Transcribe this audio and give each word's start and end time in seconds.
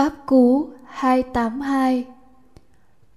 Pháp 0.00 0.26
Cú 0.26 0.70
282 0.84 2.06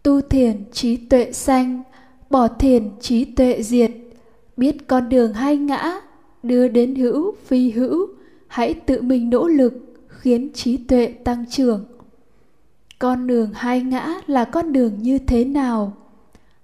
Tu 0.03 0.21
thiền 0.21 0.63
trí 0.71 0.97
tuệ 0.97 1.31
sanh, 1.31 1.83
bỏ 2.29 2.47
thiền 2.47 2.89
trí 3.01 3.25
tuệ 3.25 3.63
diệt, 3.63 3.91
biết 4.57 4.87
con 4.87 5.09
đường 5.09 5.33
hai 5.33 5.57
ngã, 5.57 6.01
đưa 6.43 6.67
đến 6.67 6.95
hữu 6.95 7.35
phi 7.45 7.71
hữu, 7.71 8.07
hãy 8.47 8.73
tự 8.73 9.01
mình 9.01 9.29
nỗ 9.29 9.47
lực 9.47 9.73
khiến 10.07 10.53
trí 10.53 10.77
tuệ 10.77 11.13
tăng 11.23 11.45
trưởng. 11.49 11.85
Con 12.99 13.27
đường 13.27 13.49
hai 13.53 13.81
ngã 13.81 14.21
là 14.27 14.45
con 14.45 14.73
đường 14.73 14.97
như 14.97 15.17
thế 15.17 15.45
nào? 15.45 15.93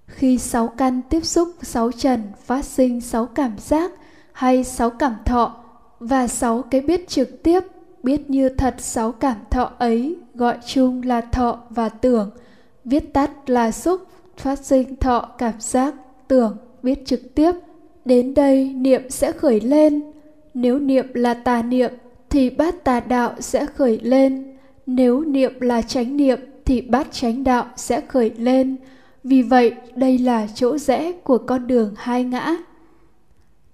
Khi 0.06 0.38
sáu 0.38 0.68
căn 0.68 1.00
tiếp 1.10 1.24
xúc 1.24 1.48
sáu 1.62 1.92
trần 1.92 2.22
phát 2.44 2.64
sinh 2.64 3.00
sáu 3.00 3.26
cảm 3.26 3.52
giác 3.58 3.92
hay 4.32 4.64
sáu 4.64 4.90
cảm 4.90 5.14
thọ 5.24 5.64
và 6.00 6.26
sáu 6.26 6.62
cái 6.62 6.80
biết 6.80 7.08
trực 7.08 7.42
tiếp 7.42 7.60
biết 8.02 8.30
như 8.30 8.48
thật 8.48 8.74
sáu 8.78 9.12
cảm 9.12 9.36
thọ 9.50 9.72
ấy 9.78 10.16
gọi 10.34 10.58
chung 10.66 11.02
là 11.02 11.20
thọ 11.20 11.58
và 11.70 11.88
tưởng. 11.88 12.30
Viết 12.84 13.12
tắt 13.12 13.50
là 13.50 13.72
xúc, 13.72 14.00
phát 14.36 14.58
sinh 14.58 14.96
thọ 14.96 15.28
cảm 15.38 15.54
giác, 15.58 15.94
tưởng, 16.28 16.56
viết 16.82 17.06
trực 17.06 17.34
tiếp. 17.34 17.52
Đến 18.04 18.34
đây 18.34 18.74
niệm 18.74 19.10
sẽ 19.10 19.32
khởi 19.32 19.60
lên. 19.60 20.02
Nếu 20.54 20.78
niệm 20.78 21.06
là 21.14 21.34
tà 21.34 21.62
niệm, 21.62 21.92
thì 22.30 22.50
bát 22.50 22.84
tà 22.84 23.00
đạo 23.00 23.34
sẽ 23.40 23.66
khởi 23.66 24.00
lên. 24.02 24.56
Nếu 24.86 25.24
niệm 25.24 25.60
là 25.60 25.82
chánh 25.82 26.16
niệm, 26.16 26.38
thì 26.64 26.80
bát 26.80 27.06
chánh 27.10 27.44
đạo 27.44 27.66
sẽ 27.76 28.00
khởi 28.00 28.30
lên. 28.30 28.76
Vì 29.24 29.42
vậy, 29.42 29.74
đây 29.94 30.18
là 30.18 30.46
chỗ 30.54 30.78
rẽ 30.78 31.12
của 31.12 31.38
con 31.38 31.66
đường 31.66 31.94
hai 31.96 32.24
ngã. 32.24 32.56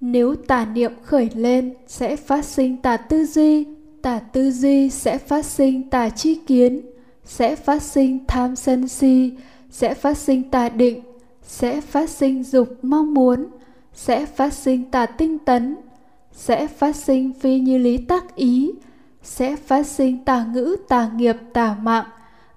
Nếu 0.00 0.34
tà 0.34 0.64
niệm 0.64 0.92
khởi 1.02 1.30
lên, 1.34 1.74
sẽ 1.86 2.16
phát 2.16 2.44
sinh 2.44 2.76
tà 2.76 2.96
tư 2.96 3.24
duy 3.24 3.75
tà 4.02 4.18
tư 4.18 4.50
duy 4.50 4.90
sẽ 4.90 5.18
phát 5.18 5.44
sinh 5.44 5.90
tà 5.90 6.08
chi 6.08 6.34
kiến, 6.46 6.80
sẽ 7.24 7.56
phát 7.56 7.82
sinh 7.82 8.18
tham 8.28 8.56
sân 8.56 8.88
si, 8.88 9.32
sẽ 9.70 9.94
phát 9.94 10.18
sinh 10.18 10.50
tà 10.50 10.68
định, 10.68 11.02
sẽ 11.42 11.80
phát 11.80 12.10
sinh 12.10 12.44
dục 12.44 12.68
mong 12.82 13.14
muốn, 13.14 13.46
sẽ 13.94 14.26
phát 14.26 14.52
sinh 14.52 14.90
tà 14.90 15.06
tinh 15.06 15.38
tấn, 15.38 15.76
sẽ 16.32 16.66
phát 16.66 16.96
sinh 16.96 17.32
phi 17.32 17.58
như 17.60 17.78
lý 17.78 17.98
tác 17.98 18.36
ý, 18.36 18.72
sẽ 19.22 19.56
phát 19.56 19.86
sinh 19.86 20.24
tà 20.24 20.46
ngữ, 20.54 20.76
tà 20.88 21.10
nghiệp, 21.16 21.36
tà 21.52 21.76
mạng 21.82 22.06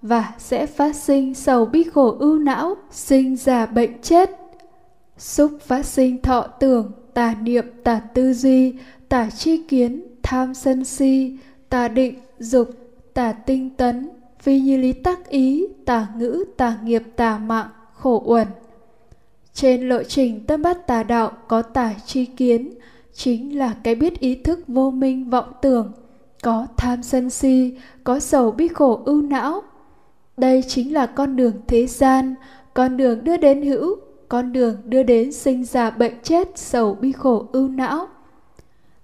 và 0.01 0.33
sẽ 0.37 0.65
phát 0.65 0.95
sinh 0.95 1.33
sầu 1.33 1.65
bi 1.65 1.83
khổ 1.83 2.15
ưu 2.19 2.37
não, 2.37 2.75
sinh 2.91 3.35
già 3.35 3.65
bệnh 3.65 4.01
chết. 4.01 4.31
Xúc 5.17 5.51
phát 5.61 5.85
sinh 5.85 6.21
thọ 6.21 6.41
tưởng, 6.41 6.91
tà 7.13 7.35
niệm, 7.41 7.65
tà 7.83 7.99
tư 7.99 8.33
duy, 8.33 8.73
tà 9.09 9.29
chi 9.29 9.57
kiến 9.67 10.08
tham 10.29 10.53
sân 10.53 10.85
si, 10.85 11.37
tà 11.69 11.87
định, 11.87 12.15
dục, 12.39 12.69
tà 13.13 13.31
tinh 13.31 13.69
tấn, 13.69 14.09
phi 14.39 14.59
như 14.59 14.77
lý 14.77 14.93
tác 14.93 15.29
ý, 15.29 15.67
tà 15.85 16.07
ngữ, 16.17 16.45
tà 16.57 16.77
nghiệp, 16.83 17.03
tà 17.15 17.37
mạng, 17.37 17.67
khổ 17.93 18.23
uẩn. 18.25 18.47
Trên 19.53 19.89
lộ 19.89 20.03
trình 20.03 20.45
tâm 20.45 20.61
bát 20.61 20.87
tà 20.87 21.03
đạo 21.03 21.31
có 21.47 21.61
tà 21.61 21.93
chi 22.05 22.25
kiến, 22.25 22.73
chính 23.13 23.57
là 23.57 23.75
cái 23.83 23.95
biết 23.95 24.19
ý 24.19 24.35
thức 24.35 24.59
vô 24.67 24.91
minh 24.91 25.29
vọng 25.29 25.51
tưởng, 25.61 25.91
có 26.41 26.67
tham 26.77 27.03
sân 27.03 27.29
si, 27.29 27.77
có 28.03 28.19
sầu 28.19 28.51
bi 28.51 28.67
khổ 28.67 29.01
ưu 29.05 29.21
não. 29.21 29.61
Đây 30.37 30.63
chính 30.67 30.93
là 30.93 31.05
con 31.05 31.35
đường 31.35 31.53
thế 31.67 31.87
gian, 31.87 32.35
con 32.73 32.97
đường 32.97 33.23
đưa 33.23 33.37
đến 33.37 33.61
hữu, 33.61 33.95
con 34.27 34.53
đường 34.53 34.75
đưa 34.85 35.03
đến 35.03 35.31
sinh 35.31 35.65
già 35.65 35.89
bệnh 35.89 36.13
chết, 36.23 36.47
sầu 36.55 36.97
bi 37.01 37.11
khổ 37.11 37.45
ưu 37.51 37.67
não 37.67 38.07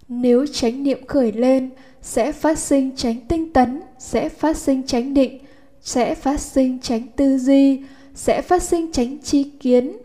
nếu 0.07 0.45
chánh 0.53 0.83
niệm 0.83 1.05
khởi 1.07 1.31
lên, 1.31 1.69
sẽ 2.01 2.31
phát 2.31 2.59
sinh 2.59 2.95
chánh 2.95 3.15
tinh 3.27 3.53
tấn, 3.53 3.81
sẽ 3.99 4.29
phát 4.29 4.57
sinh 4.57 4.83
chánh 4.83 5.13
định, 5.13 5.39
sẽ 5.81 6.15
phát 6.15 6.41
sinh 6.41 6.79
chánh 6.79 7.07
tư 7.15 7.37
duy, 7.37 7.79
sẽ 8.15 8.41
phát 8.41 8.63
sinh 8.63 8.91
chánh 8.91 9.17
chi 9.17 9.43
kiến, 9.43 9.97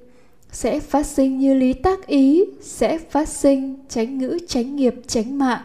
sẽ 0.52 0.80
phát 0.80 1.06
sinh 1.06 1.38
như 1.38 1.54
lý 1.54 1.72
tác 1.72 2.06
ý, 2.06 2.44
sẽ 2.62 2.98
phát 2.98 3.28
sinh 3.28 3.76
chánh 3.88 4.18
ngữ, 4.18 4.38
chánh 4.48 4.76
nghiệp, 4.76 4.94
chánh 5.06 5.38
mạng. 5.38 5.60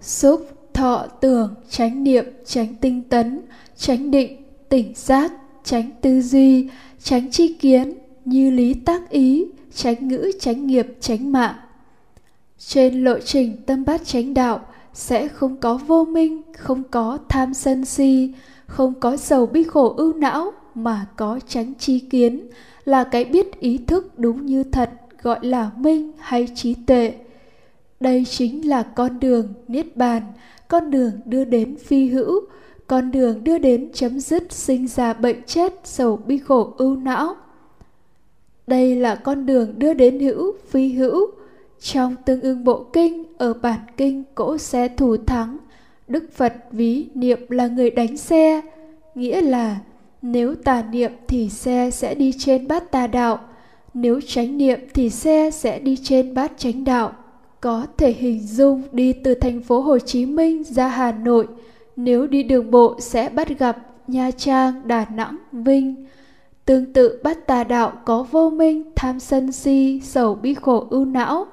Xúc, 0.00 0.48
thọ, 0.74 1.06
tưởng, 1.20 1.54
chánh 1.70 2.04
niệm, 2.04 2.24
chánh 2.46 2.74
tinh 2.80 3.02
tấn, 3.02 3.40
chánh 3.76 4.10
định, 4.10 4.36
tỉnh 4.68 4.92
giác, 4.96 5.32
chánh 5.64 5.90
tư 6.00 6.20
duy, 6.20 6.68
chánh 7.02 7.30
chi 7.30 7.52
kiến, 7.52 7.94
như 8.24 8.50
lý 8.50 8.74
tác 8.74 9.10
ý, 9.10 9.44
chánh 9.74 10.08
ngữ, 10.08 10.30
chánh 10.40 10.66
nghiệp, 10.66 10.86
chánh 11.00 11.32
mạng 11.32 11.54
trên 12.58 13.04
lộ 13.04 13.18
trình 13.24 13.56
tâm 13.66 13.84
bát 13.84 14.00
chánh 14.04 14.34
đạo, 14.34 14.60
sẽ 14.92 15.28
không 15.28 15.56
có 15.56 15.78
vô 15.86 16.04
minh, 16.04 16.42
không 16.58 16.82
có 16.90 17.18
tham 17.28 17.54
sân 17.54 17.84
si, 17.84 18.32
không 18.66 18.94
có 19.00 19.16
sầu 19.16 19.46
bi 19.46 19.62
khổ 19.62 19.94
ưu 19.96 20.12
não 20.12 20.52
mà 20.74 21.06
có 21.16 21.40
chánh 21.48 21.74
chi 21.74 21.98
kiến, 21.98 22.46
là 22.84 23.04
cái 23.04 23.24
biết 23.24 23.60
ý 23.60 23.78
thức 23.78 24.18
đúng 24.18 24.46
như 24.46 24.64
thật, 24.64 24.90
gọi 25.22 25.38
là 25.42 25.70
minh 25.76 26.12
hay 26.18 26.48
trí 26.54 26.74
tuệ. 26.74 27.14
Đây 28.00 28.24
chính 28.24 28.68
là 28.68 28.82
con 28.82 29.20
đường 29.20 29.54
niết 29.68 29.96
bàn, 29.96 30.22
con 30.68 30.90
đường 30.90 31.12
đưa 31.24 31.44
đến 31.44 31.76
phi 31.76 32.08
hữu, 32.08 32.40
con 32.86 33.10
đường 33.10 33.44
đưa 33.44 33.58
đến 33.58 33.90
chấm 33.92 34.20
dứt 34.20 34.52
sinh 34.52 34.88
ra 34.88 35.12
bệnh 35.12 35.42
chết 35.46 35.72
sầu 35.84 36.16
bi 36.26 36.38
khổ 36.38 36.74
ưu 36.78 36.96
não. 36.96 37.36
Đây 38.66 38.96
là 38.96 39.14
con 39.14 39.46
đường 39.46 39.78
đưa 39.78 39.94
đến 39.94 40.20
hữu, 40.20 40.52
phi 40.70 40.88
hữu 40.92 41.30
trong 41.80 42.14
tương 42.24 42.40
ưng 42.40 42.64
bộ 42.64 42.84
kinh 42.92 43.24
ở 43.38 43.54
bản 43.54 43.80
kinh 43.96 44.24
cỗ 44.34 44.58
xe 44.58 44.88
thủ 44.88 45.16
thắng 45.16 45.56
đức 46.08 46.32
phật 46.32 46.54
ví 46.72 47.06
niệm 47.14 47.38
là 47.48 47.66
người 47.66 47.90
đánh 47.90 48.16
xe 48.16 48.60
nghĩa 49.14 49.40
là 49.40 49.78
nếu 50.22 50.54
tà 50.54 50.82
niệm 50.92 51.12
thì 51.28 51.48
xe 51.48 51.90
sẽ 51.90 52.14
đi 52.14 52.32
trên 52.38 52.68
bát 52.68 52.90
tà 52.90 53.06
đạo 53.06 53.38
nếu 53.94 54.20
tránh 54.26 54.58
niệm 54.58 54.80
thì 54.94 55.10
xe 55.10 55.50
sẽ 55.50 55.78
đi 55.78 55.96
trên 56.02 56.34
bát 56.34 56.52
chánh 56.56 56.84
đạo 56.84 57.12
có 57.60 57.86
thể 57.96 58.12
hình 58.12 58.40
dung 58.46 58.82
đi 58.92 59.12
từ 59.12 59.34
thành 59.34 59.62
phố 59.62 59.80
Hồ 59.80 59.98
Chí 59.98 60.26
Minh 60.26 60.64
ra 60.64 60.88
Hà 60.88 61.12
Nội 61.12 61.46
nếu 61.96 62.26
đi 62.26 62.42
đường 62.42 62.70
bộ 62.70 62.96
sẽ 63.00 63.28
bắt 63.28 63.58
gặp 63.58 63.78
Nha 64.06 64.30
Trang, 64.30 64.88
Đà 64.88 65.06
Nẵng, 65.10 65.36
Vinh. 65.52 66.06
Tương 66.64 66.92
tự 66.92 67.20
bát 67.24 67.46
tà 67.46 67.64
đạo 67.64 67.92
có 68.04 68.26
vô 68.30 68.50
minh, 68.50 68.92
tham 68.96 69.20
sân 69.20 69.52
si, 69.52 70.00
sầu 70.04 70.34
bi 70.34 70.54
khổ 70.54 70.86
ưu 70.90 71.04
não. 71.04 71.46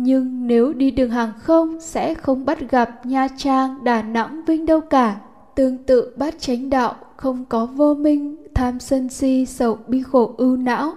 Nhưng 0.00 0.46
nếu 0.46 0.72
đi 0.72 0.90
đường 0.90 1.10
hàng 1.10 1.32
không 1.42 1.80
sẽ 1.80 2.14
không 2.14 2.44
bắt 2.44 2.70
gặp 2.70 3.06
Nha 3.06 3.28
Trang, 3.36 3.84
Đà 3.84 4.02
Nẵng, 4.02 4.44
Vinh 4.44 4.66
đâu 4.66 4.80
cả. 4.80 5.20
Tương 5.54 5.78
tự 5.78 6.12
bát 6.16 6.34
chánh 6.38 6.70
đạo 6.70 6.94
không 7.16 7.44
có 7.48 7.66
vô 7.66 7.94
minh, 7.94 8.36
tham 8.54 8.80
sân 8.80 9.08
si, 9.08 9.46
sầu 9.46 9.78
bi 9.86 10.02
khổ 10.02 10.34
ưu 10.36 10.56
não. 10.56 10.92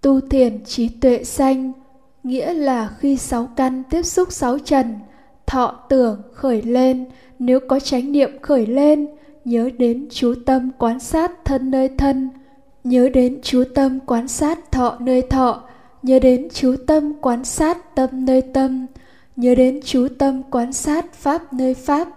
Tu 0.00 0.20
thiền 0.20 0.64
trí 0.64 0.88
tuệ 0.88 1.24
sanh, 1.24 1.72
nghĩa 2.22 2.54
là 2.54 2.90
khi 2.98 3.16
sáu 3.16 3.48
căn 3.56 3.82
tiếp 3.90 4.02
xúc 4.02 4.32
sáu 4.32 4.58
trần, 4.58 4.94
thọ 5.46 5.80
tưởng 5.88 6.22
khởi 6.32 6.62
lên, 6.62 7.04
nếu 7.38 7.60
có 7.68 7.80
chánh 7.80 8.12
niệm 8.12 8.30
khởi 8.42 8.66
lên, 8.66 9.06
nhớ 9.44 9.70
đến 9.78 10.06
chú 10.10 10.34
tâm 10.46 10.70
quan 10.78 11.00
sát 11.00 11.44
thân 11.44 11.70
nơi 11.70 11.88
thân, 11.88 12.30
nhớ 12.84 13.08
đến 13.08 13.38
chú 13.42 13.64
tâm 13.74 13.98
quan 14.06 14.28
sát 14.28 14.72
thọ 14.72 14.96
nơi 15.00 15.22
thọ, 15.22 15.62
nhớ 16.02 16.18
đến 16.18 16.48
chú 16.54 16.76
tâm 16.86 17.12
quan 17.20 17.44
sát 17.44 17.94
tâm 17.94 18.10
nơi 18.12 18.42
tâm, 18.42 18.86
nhớ 19.36 19.54
đến 19.54 19.80
chú 19.84 20.08
tâm 20.18 20.42
quan 20.50 20.72
sát 20.72 21.14
pháp 21.14 21.52
nơi 21.52 21.74
pháp, 21.74 22.08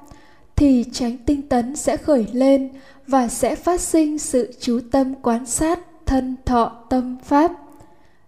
thì 0.55 0.85
tránh 0.91 1.17
tinh 1.25 1.41
tấn 1.41 1.75
sẽ 1.75 1.97
khởi 1.97 2.25
lên 2.31 2.69
và 3.07 3.27
sẽ 3.27 3.55
phát 3.55 3.81
sinh 3.81 4.19
sự 4.19 4.53
chú 4.59 4.79
tâm 4.91 5.13
quan 5.21 5.45
sát 5.45 5.79
thân 6.05 6.35
thọ 6.45 6.85
tâm 6.89 7.17
pháp. 7.23 7.51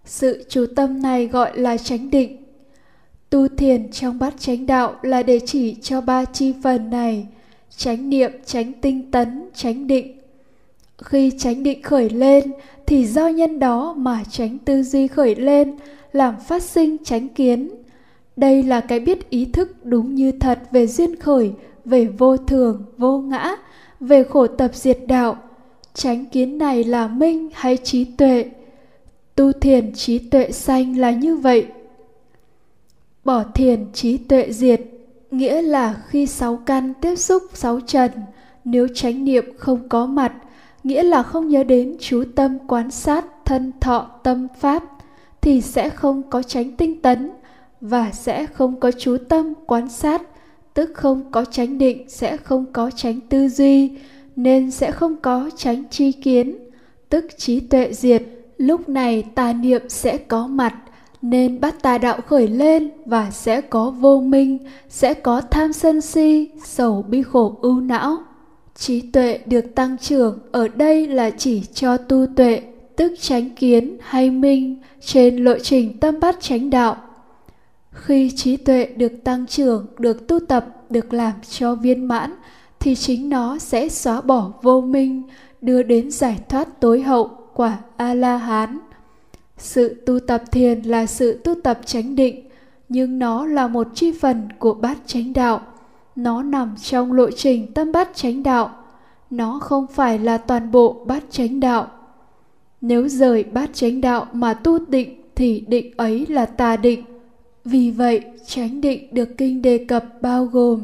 Sự 0.06 0.46
chú 0.50 0.66
tâm 0.76 1.02
này 1.02 1.28
gọi 1.28 1.60
là 1.60 1.78
chánh 1.78 2.10
định. 2.10 2.44
Tu 3.30 3.48
thiền 3.48 3.92
trong 3.92 4.20
bát 4.20 4.34
chánh 4.40 4.66
đạo 4.66 4.96
là 5.02 5.24
để 5.24 5.40
chỉ 5.46 5.76
cho 5.82 6.02
ba 6.02 6.26
chi 6.26 6.54
phần 6.64 6.90
này, 6.90 7.28
chánh 7.78 8.10
niệm, 8.10 8.32
chánh 8.46 8.74
tinh 8.74 9.12
tấn, 9.12 9.50
chánh 9.56 9.88
định. 9.88 10.20
Khi 10.98 11.32
chánh 11.38 11.64
định 11.64 11.82
khởi 11.82 12.10
lên 12.10 12.52
thì 12.88 13.06
do 13.06 13.28
nhân 13.28 13.60
đó 13.60 13.94
mà 13.98 14.24
tránh 14.32 14.58
tư 14.60 14.84
duy 14.84 15.08
khởi 15.08 15.36
lên, 15.36 15.76
làm 16.14 16.36
phát 16.48 16.64
sinh 16.64 16.98
tránh 17.04 17.30
kiến. 17.30 17.70
Đây 18.36 18.64
là 18.64 18.82
cái 18.82 19.00
biết 19.00 19.30
ý 19.30 19.46
thức 19.46 19.86
đúng 19.86 20.16
như 20.16 20.32
thật 20.32 20.60
về 20.72 20.88
duyên 20.88 21.16
khởi, 21.16 21.52
về 21.86 22.06
vô 22.06 22.38
thường, 22.38 22.84
vô 22.98 23.18
ngã, 23.18 23.56
về 24.00 24.24
khổ 24.24 24.48
tập 24.48 24.72
diệt 24.74 25.00
đạo. 25.08 25.38
tránh 25.94 26.26
kiến 26.26 26.58
này 26.58 26.84
là 26.84 27.08
minh 27.08 27.50
hay 27.54 27.78
trí 27.78 28.06
tuệ? 28.06 28.46
Tu 29.36 29.52
thiền 29.52 29.94
trí 29.94 30.20
tuệ 30.20 30.52
sanh 30.52 30.98
là 30.98 31.12
như 31.12 31.36
vậy. 31.36 31.68
Bỏ 33.26 33.44
thiền 33.44 33.86
trí 33.94 34.18
tuệ 34.18 34.52
diệt, 34.52 34.82
nghĩa 35.32 35.62
là 35.62 36.02
khi 36.08 36.26
sáu 36.26 36.60
căn 36.66 36.94
tiếp 37.02 37.16
xúc 37.16 37.44
sáu 37.54 37.80
trần, 37.80 38.12
nếu 38.66 38.88
chánh 38.96 39.26
niệm 39.26 39.46
không 39.58 39.90
có 39.90 40.06
mặt, 40.06 40.34
nghĩa 40.84 41.04
là 41.04 41.24
không 41.24 41.48
nhớ 41.48 41.64
đến 41.64 41.96
chú 42.00 42.24
tâm 42.36 42.58
quan 42.68 42.92
sát 42.92 43.26
thân 43.46 43.72
thọ 43.82 44.10
tâm 44.24 44.48
pháp, 44.60 44.84
thì 45.42 45.62
sẽ 45.62 45.90
không 45.90 46.22
có 46.30 46.44
tránh 46.44 46.72
tinh 46.72 47.02
tấn 47.02 47.32
và 47.82 48.12
sẽ 48.12 48.46
không 48.46 48.80
có 48.80 48.92
chú 48.92 49.18
tâm 49.30 49.54
quan 49.66 49.90
sát 49.90 50.22
tức 50.74 50.92
không 50.94 51.32
có 51.32 51.46
tránh 51.46 51.78
định 51.78 52.10
sẽ 52.10 52.38
không 52.38 52.66
có 52.74 52.92
tránh 52.96 53.20
tư 53.30 53.50
duy 53.50 53.92
nên 54.36 54.72
sẽ 54.72 54.92
không 54.92 55.16
có 55.16 55.50
tránh 55.56 55.84
tri 55.90 56.12
kiến 56.12 56.58
tức 57.10 57.26
trí 57.38 57.60
tuệ 57.60 57.94
diệt. 57.94 58.24
Lúc 58.58 58.90
này 58.90 59.24
tà 59.36 59.54
niệm 59.54 59.82
sẽ 59.90 60.18
có 60.18 60.48
mặt 60.48 60.76
nên 61.22 61.60
bắt 61.62 61.76
tà 61.82 61.98
đạo 61.98 62.20
khởi 62.28 62.48
lên 62.48 62.90
và 63.06 63.32
sẽ 63.32 63.62
có 63.62 63.90
vô 63.90 64.20
minh 64.20 64.58
sẽ 64.90 65.14
có 65.14 65.42
tham 65.42 65.74
sân 65.74 66.02
si 66.02 66.50
sầu 66.64 67.06
bi 67.08 67.22
khổ 67.22 67.58
ưu 67.62 67.82
não 67.82 68.18
trí 68.76 69.02
tuệ 69.02 69.40
được 69.46 69.76
tăng 69.76 69.98
trưởng 69.98 70.40
ở 70.52 70.68
đây 70.68 71.08
là 71.08 71.30
chỉ 71.30 71.64
cho 71.74 71.98
tu 71.98 72.26
tuệ, 72.36 72.62
tức 72.96 73.14
chánh 73.22 73.50
kiến 73.50 73.98
hay 74.02 74.32
minh 74.32 74.82
trên 75.02 75.38
lộ 75.38 75.60
trình 75.60 76.00
tâm 76.00 76.20
bát 76.20 76.36
chánh 76.40 76.70
đạo. 76.70 76.98
Khi 77.92 78.32
trí 78.36 78.58
tuệ 78.58 78.86
được 78.86 79.24
tăng 79.24 79.48
trưởng, 79.48 79.86
được 80.00 80.28
tu 80.28 80.40
tập, 80.40 80.66
được 80.90 81.14
làm 81.14 81.34
cho 81.50 81.76
viên 81.76 82.08
mãn, 82.08 82.36
thì 82.80 82.96
chính 82.96 83.30
nó 83.30 83.58
sẽ 83.58 83.90
xóa 83.90 84.22
bỏ 84.22 84.52
vô 84.62 84.82
minh, 84.82 85.24
đưa 85.62 85.84
đến 85.84 86.12
giải 86.12 86.40
thoát 86.50 86.80
tối 86.80 87.02
hậu 87.02 87.30
quả 87.54 87.78
a 87.98 88.14
la 88.14 88.38
hán 88.38 88.80
sự 89.58 90.04
tu 90.06 90.20
tập 90.20 90.44
thiền 90.52 90.82
là 90.82 91.06
sự 91.06 91.42
tu 91.44 91.56
tập 91.64 91.80
chánh 91.86 92.16
định, 92.16 92.50
nhưng 92.90 93.20
nó 93.20 93.46
là 93.46 93.68
một 93.68 93.88
chi 93.94 94.12
phần 94.22 94.50
của 94.60 94.74
bát 94.74 94.98
chánh 95.06 95.34
đạo 95.34 95.62
nó 96.16 96.44
nằm 96.44 96.76
trong 96.84 97.14
lộ 97.14 97.32
trình 97.32 97.74
tâm 97.74 97.92
bát 97.92 98.10
chánh 98.16 98.44
đạo. 98.44 98.76
Nó 99.30 99.60
không 99.60 99.88
phải 99.88 100.20
là 100.20 100.38
toàn 100.38 100.72
bộ 100.72 101.06
bát 101.06 101.24
chánh 101.30 101.60
đạo. 101.60 101.88
Nếu 102.82 103.08
rời 103.08 103.44
bát 103.44 103.70
chánh 103.74 104.02
đạo 104.02 104.28
mà 104.34 104.54
tu 104.54 104.80
định 104.88 105.22
thì 105.36 105.64
định 105.68 105.94
ấy 105.98 106.26
là 106.30 106.46
tà 106.46 106.78
định. 106.78 107.04
Vì 107.66 107.92
vậy, 107.92 108.22
chánh 108.48 108.82
định 108.82 109.08
được 109.12 109.38
kinh 109.38 109.62
đề 109.62 109.86
cập 109.88 110.22
bao 110.22 110.46
gồm 110.46 110.82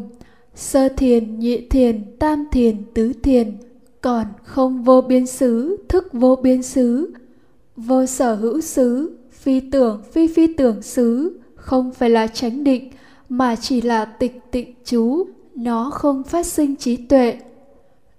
sơ 0.56 0.90
thiền, 0.90 1.40
nhị 1.40 1.58
thiền, 1.58 2.04
tam 2.20 2.46
thiền, 2.52 2.76
tứ 2.94 3.14
thiền, 3.24 3.58
còn 4.02 4.26
không 4.44 4.84
vô 4.84 5.02
biên 5.02 5.28
xứ, 5.28 5.78
thức 5.90 6.14
vô 6.14 6.36
biên 6.36 6.64
xứ, 6.64 7.14
vô 7.76 8.06
sở 8.06 8.36
hữu 8.36 8.62
xứ, 8.62 9.18
phi 9.32 9.60
tưởng, 9.60 10.02
phi 10.12 10.28
phi 10.28 10.54
tưởng 10.54 10.82
xứ, 10.82 11.40
không 11.56 11.92
phải 11.94 12.10
là 12.10 12.28
chánh 12.28 12.64
định 12.64 12.92
mà 13.30 13.56
chỉ 13.56 13.82
là 13.82 14.06
tịch 14.06 14.42
tịnh 14.52 14.74
chú, 14.86 15.28
nó 15.56 15.90
không 15.90 16.24
phát 16.24 16.46
sinh 16.46 16.76
trí 16.76 16.98
tuệ. 16.98 17.38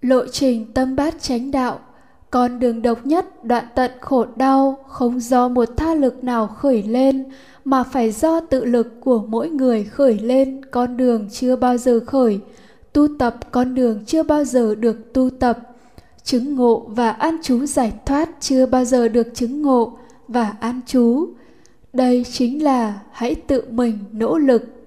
Lộ 0.00 0.26
trình 0.26 0.72
tâm 0.72 0.96
bát 0.96 1.14
chánh 1.22 1.50
đạo, 1.50 1.80
con 2.30 2.58
đường 2.58 2.82
độc 2.82 3.06
nhất, 3.06 3.44
đoạn 3.44 3.64
tận 3.74 3.90
khổ 4.00 4.26
đau, 4.36 4.84
không 4.88 5.20
do 5.20 5.48
một 5.48 5.68
tha 5.76 5.94
lực 5.94 6.24
nào 6.24 6.46
khởi 6.46 6.82
lên, 6.82 7.24
mà 7.64 7.82
phải 7.82 8.10
do 8.10 8.40
tự 8.40 8.64
lực 8.64 9.00
của 9.00 9.24
mỗi 9.28 9.50
người 9.50 9.84
khởi 9.84 10.18
lên, 10.18 10.60
con 10.70 10.96
đường 10.96 11.28
chưa 11.32 11.56
bao 11.56 11.76
giờ 11.76 12.00
khởi. 12.06 12.40
Tu 12.92 13.08
tập 13.18 13.34
con 13.50 13.74
đường 13.74 14.04
chưa 14.06 14.22
bao 14.22 14.44
giờ 14.44 14.74
được 14.74 15.12
tu 15.12 15.30
tập. 15.30 15.58
Chứng 16.24 16.56
ngộ 16.56 16.84
và 16.88 17.10
an 17.10 17.36
trú 17.42 17.66
giải 17.66 17.92
thoát 18.06 18.28
chưa 18.40 18.66
bao 18.66 18.84
giờ 18.84 19.08
được 19.08 19.34
chứng 19.34 19.62
ngộ 19.62 19.98
và 20.28 20.54
an 20.60 20.80
trú 20.86 21.28
đây 21.92 22.24
chính 22.32 22.64
là 22.64 23.00
hãy 23.12 23.34
tự 23.34 23.62
mình 23.70 23.98
nỗ 24.12 24.38
lực. 24.38 24.79